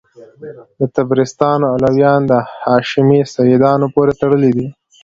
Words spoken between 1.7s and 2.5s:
علویان د